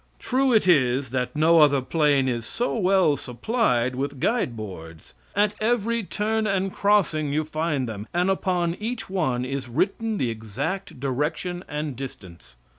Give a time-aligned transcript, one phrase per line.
[0.17, 5.13] True it is that no other plain is so well supplied with guideboards.
[5.35, 10.31] At every turn and crossing you find them, and upon each one is written the
[10.31, 12.55] exact direction and distance.